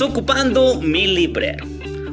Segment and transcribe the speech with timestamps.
[0.00, 1.66] Desocupando mi librero.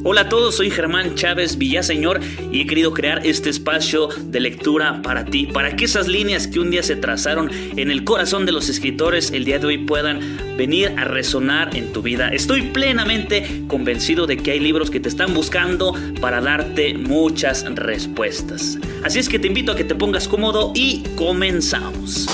[0.03, 2.19] Hola a todos, soy Germán Chávez Villaseñor
[2.51, 6.59] y he querido crear este espacio de lectura para ti, para que esas líneas que
[6.59, 10.19] un día se trazaron en el corazón de los escritores el día de hoy puedan
[10.57, 12.27] venir a resonar en tu vida.
[12.27, 18.77] Estoy plenamente convencido de que hay libros que te están buscando para darte muchas respuestas.
[19.05, 22.27] Así es que te invito a que te pongas cómodo y comenzamos.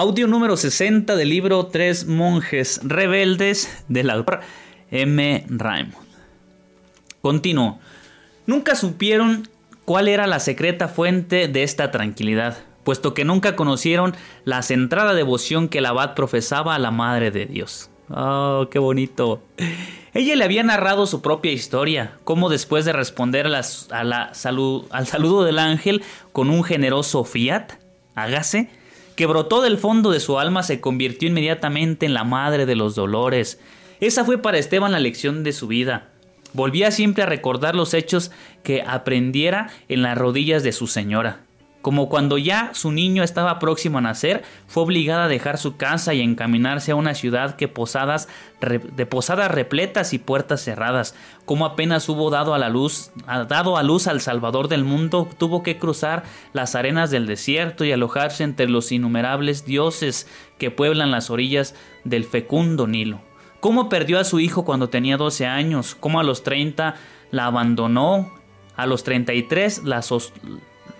[0.00, 4.40] Audio número 60 del libro Tres monjes rebeldes del autor
[4.90, 5.44] M.
[5.46, 6.06] Raymond.
[7.20, 7.78] Continuó.
[8.46, 9.46] Nunca supieron
[9.84, 15.68] cuál era la secreta fuente de esta tranquilidad, puesto que nunca conocieron la centrada devoción
[15.68, 17.90] que el abad profesaba a la Madre de Dios.
[18.08, 19.42] Oh, qué bonito.
[20.14, 26.02] Ella le había narrado su propia historia, cómo después de responder al saludo del ángel
[26.32, 27.72] con un generoso fiat,
[28.14, 28.79] hágase,
[29.20, 32.94] que brotó del fondo de su alma se convirtió inmediatamente en la madre de los
[32.94, 33.60] dolores.
[34.00, 36.08] Esa fue para Esteban la lección de su vida.
[36.54, 38.30] Volvía siempre a recordar los hechos
[38.62, 41.42] que aprendiera en las rodillas de su señora.
[41.82, 46.12] Como cuando ya su niño estaba próximo a nacer, fue obligada a dejar su casa
[46.12, 48.28] y encaminarse a una ciudad que posadas,
[48.60, 51.14] de posadas repletas y puertas cerradas.
[51.46, 53.12] Como apenas hubo dado a la luz,
[53.48, 57.92] dado a luz al Salvador del mundo, tuvo que cruzar las arenas del desierto y
[57.92, 60.28] alojarse entre los innumerables dioses
[60.58, 63.22] que pueblan las orillas del fecundo Nilo.
[63.60, 66.94] Cómo perdió a su hijo cuando tenía 12 años, cómo a los 30
[67.30, 68.32] la abandonó,
[68.76, 70.02] a los 33 la,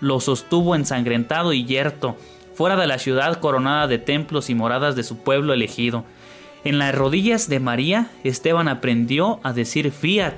[0.01, 2.17] lo sostuvo ensangrentado y yerto,
[2.53, 6.03] fuera de la ciudad coronada de templos y moradas de su pueblo elegido.
[6.63, 10.35] En las rodillas de María, Esteban aprendió a decir fiat,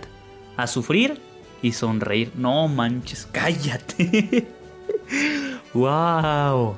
[0.56, 1.20] a sufrir
[1.62, 2.32] y sonreír.
[2.36, 4.48] No manches, cállate.
[5.74, 6.76] wow.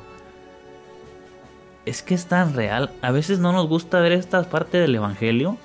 [1.85, 2.91] Es que es tan real.
[3.01, 5.57] A veces no nos gusta ver esta parte del Evangelio.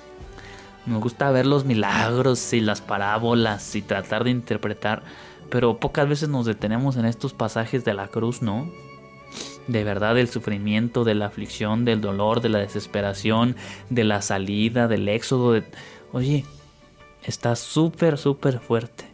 [0.85, 5.03] Nos gusta ver los milagros y las parábolas y tratar de interpretar
[5.51, 8.71] pero pocas veces nos detenemos en estos pasajes de la cruz, ¿no?
[9.67, 13.57] De verdad, del sufrimiento, de la aflicción, del dolor, de la desesperación,
[13.89, 15.61] de la salida, del éxodo.
[16.13, 16.45] Oye,
[17.23, 19.05] está súper, súper fuerte.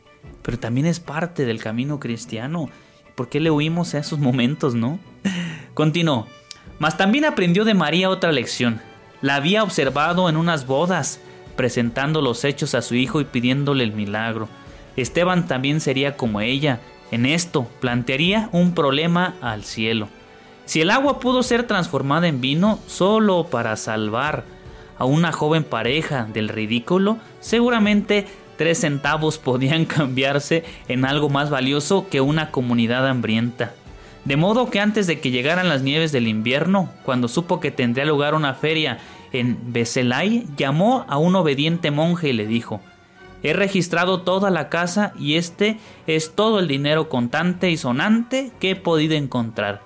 [0.43, 2.69] Pero también es parte del camino cristiano.
[3.15, 4.99] ¿Por qué le huimos a esos momentos, no?
[5.73, 6.27] Continuó.
[6.77, 8.79] Mas también aprendió de María otra lección.
[9.21, 11.19] La había observado en unas bodas,
[11.55, 14.47] presentando los hechos a su hijo y pidiéndole el milagro.
[14.97, 16.79] Esteban también sería como ella.
[17.11, 20.09] En esto plantearía un problema al cielo.
[20.65, 24.43] Si el agua pudo ser transformada en vino solo para salvar
[24.97, 28.25] a una joven pareja del ridículo, seguramente
[28.57, 33.73] tres centavos podían cambiarse en algo más valioso que una comunidad hambrienta.
[34.25, 38.03] De modo que antes de que llegaran las nieves del invierno, cuando supo que tendría
[38.03, 38.97] lugar una feria
[39.31, 42.81] en Beselay, llamó a un obediente monje y le dijo
[43.43, 48.71] He registrado toda la casa y este es todo el dinero contante y sonante que
[48.71, 49.81] he podido encontrar.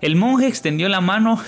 [0.00, 1.40] El monje extendió la mano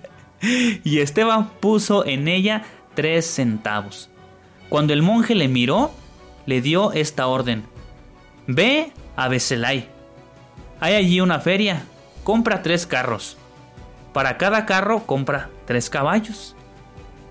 [0.84, 2.62] y Esteban puso en ella
[2.94, 4.08] tres centavos.
[4.68, 5.90] Cuando el monje le miró,
[6.46, 7.64] le dio esta orden.
[8.46, 9.88] Ve a Beselay.
[10.80, 11.82] Hay allí una feria.
[12.24, 13.36] Compra tres carros.
[14.12, 16.54] Para cada carro compra tres caballos.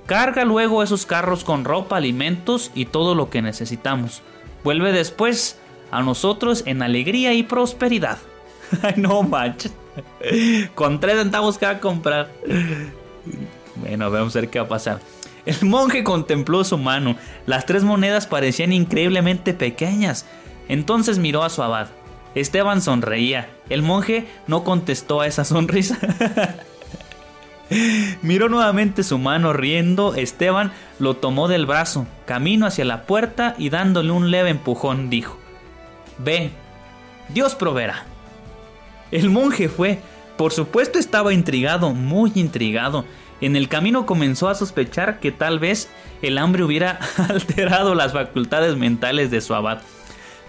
[0.07, 4.22] Carga luego esos carros con ropa, alimentos y todo lo que necesitamos.
[4.63, 5.59] Vuelve después
[5.91, 8.18] a nosotros en alegría y prosperidad.
[8.81, 9.73] Ay, no manches.
[10.75, 12.31] Con tres centavos que va a comprar.
[13.75, 15.00] Bueno, vamos a ver qué va a pasar.
[15.45, 17.18] El monje contempló su mano.
[17.45, 20.25] Las tres monedas parecían increíblemente pequeñas.
[20.69, 21.88] Entonces miró a su abad.
[22.34, 23.50] Esteban sonreía.
[23.69, 25.97] El monje no contestó a esa sonrisa.
[28.22, 33.70] Miró nuevamente su mano riendo, Esteban lo tomó del brazo, camino hacia la puerta y
[33.70, 35.38] dándole un leve empujón dijo,
[36.18, 36.52] Ve,
[37.30, 38.06] Dios proveerá.
[39.12, 40.00] El monje fue,
[40.38, 43.06] por supuesto estaba intrigado, muy intrigado.
[43.40, 45.90] En el camino comenzó a sospechar que tal vez
[46.22, 47.00] el hambre hubiera
[47.30, 49.81] alterado las facultades mentales de su abad.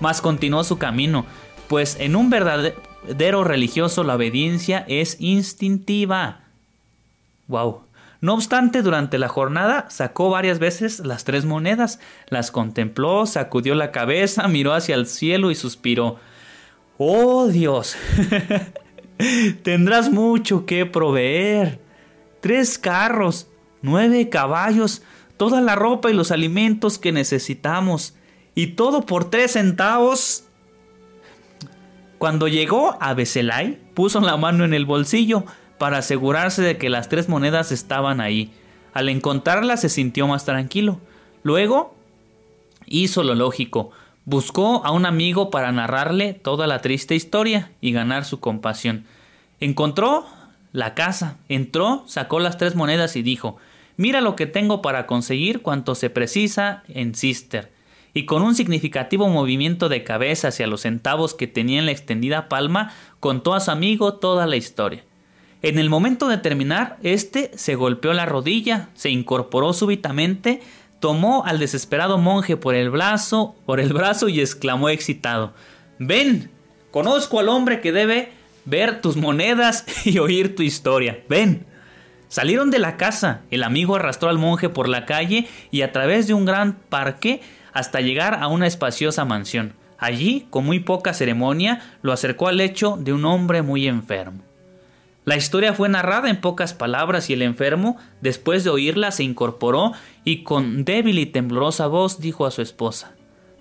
[0.00, 1.26] Mas continuó su camino,
[1.69, 6.48] pues en un verdadero religioso la obediencia es instintiva.
[7.49, 7.83] Wow.
[8.21, 13.93] No obstante, durante la jornada sacó varias veces las tres monedas, las contempló, sacudió la
[13.93, 16.17] cabeza, miró hacia el cielo y suspiró.
[16.99, 17.97] Oh Dios,
[19.62, 21.81] tendrás mucho que proveer.
[22.41, 23.49] Tres carros,
[23.83, 25.03] nueve caballos,
[25.37, 28.15] toda la ropa y los alimentos que necesitamos,
[28.55, 30.45] y todo por tres centavos.
[32.19, 35.45] Cuando llegó a Beselay, puso la mano en el bolsillo,
[35.78, 38.52] para asegurarse de que las tres monedas estaban ahí.
[38.92, 41.00] Al encontrarlas se sintió más tranquilo.
[41.42, 41.94] Luego
[42.86, 43.90] hizo lo lógico.
[44.25, 49.06] Buscó a un amigo para narrarle toda la triste historia y ganar su compasión.
[49.60, 50.26] Encontró
[50.72, 53.56] la casa, entró, sacó las tres monedas y dijo
[53.96, 57.72] Mira lo que tengo para conseguir cuanto se precisa en Sister.
[58.14, 62.48] Y con un significativo movimiento de cabeza hacia los centavos que tenía en la extendida
[62.48, 65.04] palma, contó a su amigo toda la historia.
[65.60, 70.60] En el momento de terminar, éste se golpeó la rodilla, se incorporó súbitamente,
[71.00, 75.52] tomó al desesperado monje por el brazo, por el brazo y exclamó excitado:
[75.99, 76.50] Ven,
[76.93, 78.31] conozco al hombre que debe
[78.66, 81.25] ver tus monedas y oír tu historia.
[81.28, 81.66] Ven.
[82.28, 86.26] Salieron de la casa, el amigo arrastró al monje por la calle y a través
[86.26, 87.40] de un gran parque
[87.72, 89.72] hasta llegar a una espaciosa mansión.
[89.96, 94.48] Allí, con muy poca ceremonia, lo acercó al lecho de un hombre muy enfermo.
[95.28, 99.92] La historia fue narrada en pocas palabras y el enfermo, después de oírla, se incorporó
[100.25, 103.12] y con débil y temblorosa voz dijo a su esposa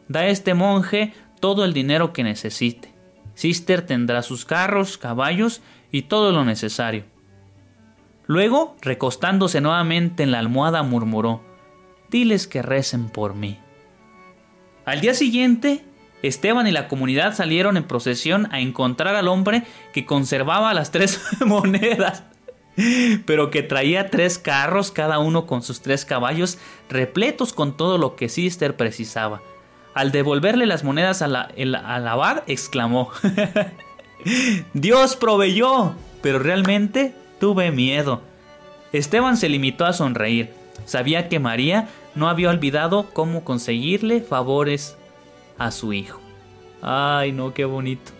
[0.08, 2.94] Da a este monje todo el dinero que necesite.
[3.34, 5.62] Sister tendrá sus carros, caballos
[5.92, 7.04] y todo lo necesario.
[8.28, 11.44] Luego, recostándose nuevamente en la almohada, murmuró
[12.10, 13.60] Diles que recen por mí.
[14.86, 15.84] Al día siguiente,
[16.24, 21.22] Esteban y la comunidad salieron en procesión a encontrar al hombre que conservaba las tres
[21.46, 22.24] monedas,
[23.26, 26.58] pero que traía tres carros, cada uno con sus tres caballos,
[26.90, 29.42] repletos con todo lo que Sister precisaba.
[29.94, 33.12] Al devolverle las monedas a al abad, exclamó,
[34.74, 38.22] Dios proveyó, pero realmente tuve miedo.
[38.94, 40.52] Esteban se limitó a sonreír.
[40.86, 44.98] Sabía que María no había olvidado cómo conseguirle favores
[45.58, 46.20] a su hijo.
[46.82, 48.12] Ay, no, qué bonito.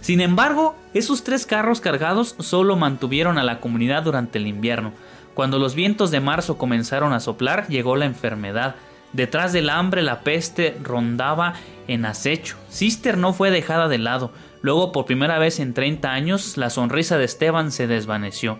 [0.00, 4.92] Sin embargo, esos tres carros cargados solo mantuvieron a la comunidad durante el invierno.
[5.34, 8.74] Cuando los vientos de marzo comenzaron a soplar, llegó la enfermedad.
[9.12, 11.54] Detrás del hambre la peste rondaba
[11.86, 12.56] en acecho.
[12.68, 14.32] Sister no fue dejada de lado.
[14.60, 18.58] Luego, por primera vez en 30 años, la sonrisa de Esteban se desvaneció.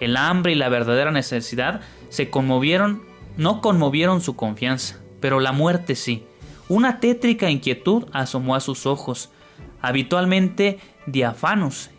[0.00, 3.02] El hambre y la verdadera necesidad se conmovieron,
[3.36, 6.26] no conmovieron su confianza, pero la muerte sí.
[6.70, 9.28] Una tétrica inquietud asomó a sus ojos,
[9.82, 11.90] habitualmente diafanos,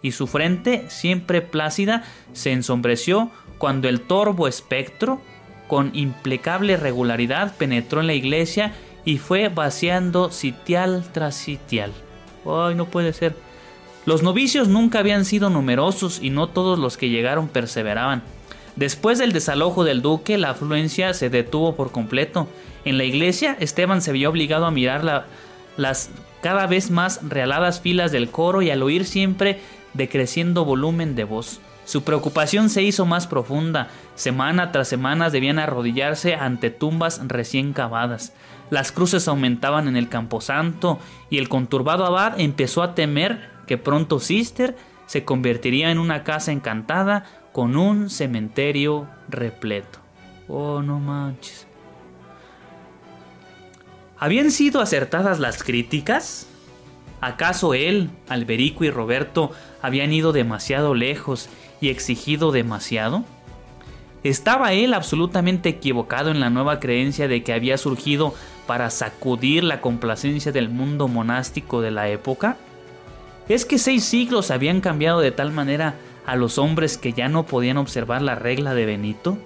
[0.00, 2.02] y su frente, siempre plácida,
[2.32, 5.20] se ensombreció cuando el torvo espectro
[5.68, 8.72] con impecable regularidad penetró en la iglesia
[9.04, 11.92] y fue vaciando sitial tras sitial.
[12.46, 13.36] Ay, no puede ser.
[14.06, 18.22] Los novicios nunca habían sido numerosos y no todos los que llegaron perseveraban.
[18.76, 22.46] Después del desalojo del duque, la afluencia se detuvo por completo.
[22.84, 25.26] En la iglesia, Esteban se vio obligado a mirar
[25.76, 26.10] las
[26.42, 29.60] cada vez más realadas filas del coro y al oír siempre
[29.94, 31.60] decreciendo volumen de voz.
[31.86, 33.88] Su preocupación se hizo más profunda.
[34.14, 38.32] Semana tras semana debían arrodillarse ante tumbas recién cavadas.
[38.70, 40.98] Las cruces aumentaban en el camposanto
[41.30, 44.76] y el conturbado abad empezó a temer que pronto Sister
[45.06, 47.24] se convertiría en una casa encantada
[47.56, 49.98] con un cementerio repleto.
[50.46, 51.66] Oh, no manches.
[54.18, 56.48] ¿Habían sido acertadas las críticas?
[57.22, 61.48] ¿Acaso él, Alberico y Roberto habían ido demasiado lejos
[61.80, 63.24] y exigido demasiado?
[64.22, 68.34] ¿Estaba él absolutamente equivocado en la nueva creencia de que había surgido
[68.66, 72.58] para sacudir la complacencia del mundo monástico de la época?
[73.48, 75.94] ¿Es que seis siglos habían cambiado de tal manera
[76.26, 79.38] a los hombres que ya no podían observar la regla de Benito?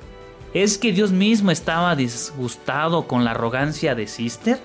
[0.55, 4.59] ¿Es que Dios mismo estaba disgustado con la arrogancia de Sister?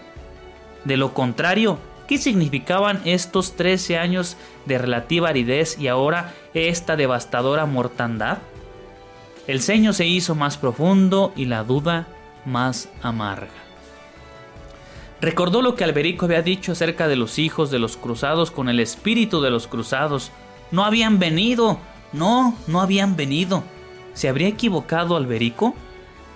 [0.83, 7.65] De lo contrario, ¿Qué significaban estos 13 años de relativa aridez y ahora esta devastadora
[7.65, 8.37] mortandad?
[9.47, 12.07] El ceño se hizo más profundo y la duda
[12.45, 13.47] más amarga.
[15.19, 18.79] Recordó lo que Alberico había dicho acerca de los hijos de los cruzados con el
[18.79, 20.31] espíritu de los cruzados.
[20.69, 21.79] No habían venido,
[22.15, 23.63] no, no habían venido.
[24.13, 25.75] ¿Se habría equivocado Alberico?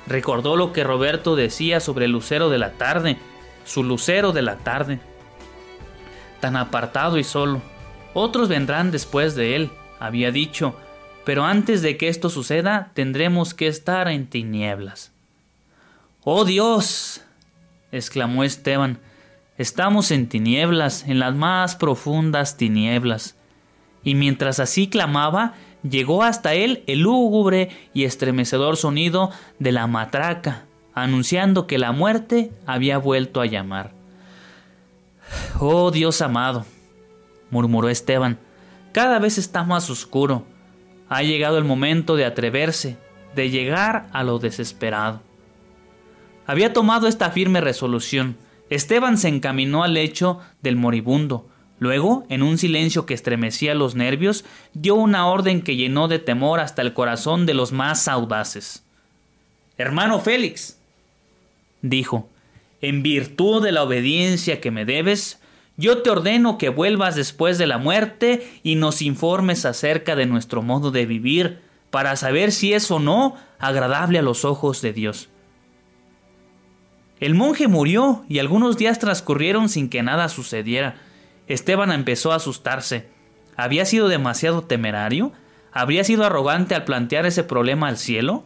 [0.08, 3.18] Recordó lo que Roberto decía sobre el lucero de la tarde,
[3.66, 5.00] su lucero de la tarde
[6.40, 7.62] tan apartado y solo.
[8.14, 10.76] Otros vendrán después de él, había dicho,
[11.26, 15.12] pero antes de que esto suceda tendremos que estar en tinieblas.
[16.24, 17.22] ¡Oh Dios!
[17.92, 19.00] exclamó Esteban,
[19.58, 23.36] estamos en tinieblas, en las más profundas tinieblas.
[24.04, 30.66] Y mientras así clamaba, llegó hasta él el lúgubre y estremecedor sonido de la matraca,
[30.94, 33.94] anunciando que la muerte había vuelto a llamar.
[35.60, 36.66] Oh Dios amado,
[37.52, 38.40] murmuró Esteban,
[38.92, 40.46] cada vez está más oscuro.
[41.10, 42.98] Ha llegado el momento de atreverse,
[43.36, 45.22] de llegar a lo desesperado.
[46.46, 48.38] Había tomado esta firme resolución.
[48.70, 51.48] Esteban se encaminó al lecho del moribundo.
[51.80, 56.60] Luego, en un silencio que estremecía los nervios, dio una orden que llenó de temor
[56.60, 58.84] hasta el corazón de los más audaces.
[59.78, 60.78] Hermano Félix,
[61.82, 62.30] dijo,
[62.82, 65.40] en virtud de la obediencia que me debes,
[65.78, 70.62] yo te ordeno que vuelvas después de la muerte y nos informes acerca de nuestro
[70.62, 75.30] modo de vivir, para saber si es o no agradable a los ojos de Dios.
[77.20, 80.96] El monje murió y algunos días transcurrieron sin que nada sucediera.
[81.50, 83.10] Esteban empezó a asustarse.
[83.58, 85.34] ¿Había sido demasiado temerario?
[85.74, 88.44] ¿Habría sido arrogante al plantear ese problema al cielo?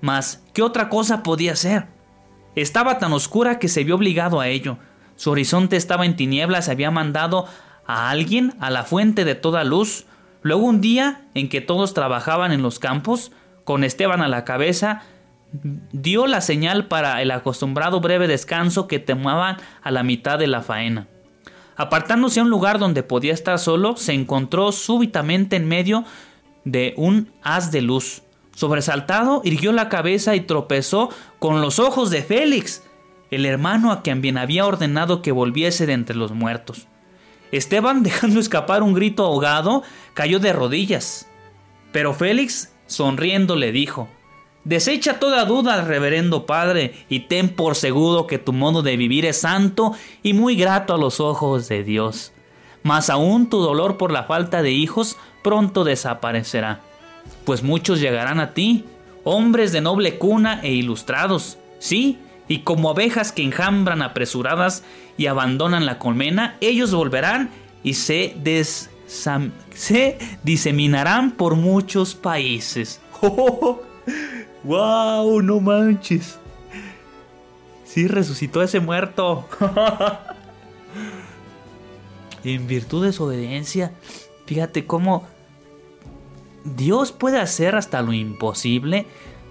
[0.00, 1.86] Mas, ¿qué otra cosa podía ser?
[2.54, 4.78] Estaba tan oscura que se vio obligado a ello.
[5.16, 7.46] Su horizonte estaba en tinieblas, había mandado
[7.86, 10.04] a alguien a la fuente de toda luz.
[10.42, 13.32] Luego un día en que todos trabajaban en los campos,
[13.64, 15.02] con Esteban a la cabeza,
[15.92, 20.60] dio la señal para el acostumbrado breve descanso que tomaban a la mitad de la
[20.60, 21.06] faena.
[21.76, 26.04] Apartándose a un lugar donde podía estar solo, se encontró súbitamente en medio
[26.64, 28.22] de un haz de luz.
[28.54, 32.82] Sobresaltado, irguió la cabeza y tropezó con los ojos de Félix,
[33.30, 36.86] el hermano a quien bien había ordenado que volviese de entre los muertos.
[37.50, 39.82] Esteban, dejando escapar un grito ahogado,
[40.14, 41.28] cayó de rodillas.
[41.92, 44.08] Pero Félix, sonriendo, le dijo,
[44.64, 49.40] Desecha toda duda, reverendo Padre, y ten por seguro que tu modo de vivir es
[49.40, 49.92] santo
[50.22, 52.32] y muy grato a los ojos de Dios.
[52.84, 56.80] Mas aún tu dolor por la falta de hijos pronto desaparecerá,
[57.44, 58.84] pues muchos llegarán a ti,
[59.24, 64.84] hombres de noble cuna e ilustrados, sí, y como abejas que enjambran apresuradas
[65.16, 67.50] y abandonan la colmena, ellos volverán
[67.82, 68.36] y se,
[69.06, 73.00] se diseminarán por muchos países.
[74.64, 75.42] ¡Wow!
[75.42, 76.38] No manches.
[77.84, 79.46] Sí, resucitó ese muerto.
[82.44, 83.92] en virtud de su obediencia,
[84.46, 85.26] fíjate cómo
[86.64, 89.06] Dios puede hacer hasta lo imposible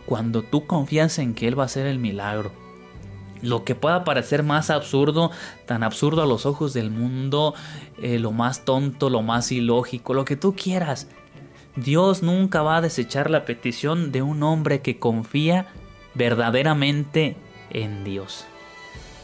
[0.05, 2.51] cuando tú confías en que Él va a hacer el milagro.
[3.41, 5.31] Lo que pueda parecer más absurdo,
[5.65, 7.55] tan absurdo a los ojos del mundo,
[8.01, 11.07] eh, lo más tonto, lo más ilógico, lo que tú quieras.
[11.75, 15.67] Dios nunca va a desechar la petición de un hombre que confía
[16.13, 17.35] verdaderamente
[17.69, 18.45] en Dios.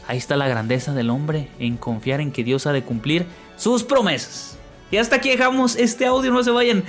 [0.06, 3.26] Ahí está la grandeza del hombre en confiar en que Dios ha de cumplir
[3.56, 4.58] sus promesas.
[4.90, 6.82] Y hasta aquí dejamos este audio, no se vayan.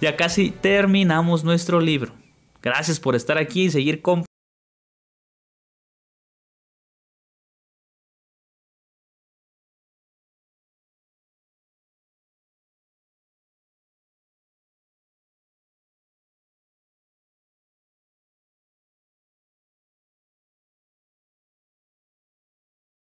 [0.00, 2.12] Ya casi terminamos nuestro libro.
[2.60, 4.24] Gracias por estar aquí y seguir con